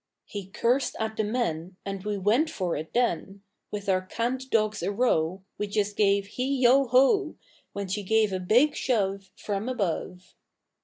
[0.25, 4.81] He cursed at the men, And we went for it then; With our cant dogs
[4.81, 7.35] arow, We just gave he yo ho,
[7.73, 10.33] When she gave a big shove From above.